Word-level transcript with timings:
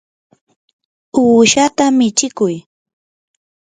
uushata 1.21 1.85
michikuy. 1.97 2.55